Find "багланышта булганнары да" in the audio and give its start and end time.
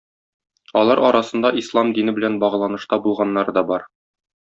2.49-3.69